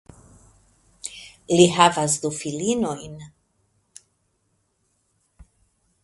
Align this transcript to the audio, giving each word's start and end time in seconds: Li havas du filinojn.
Li 1.57 1.67
havas 1.73 2.15
du 2.23 2.31
filinojn. 2.37 3.13